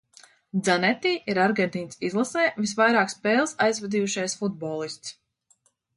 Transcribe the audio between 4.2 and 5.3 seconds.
futbolists.